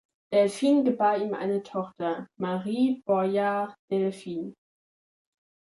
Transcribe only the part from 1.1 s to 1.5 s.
ihm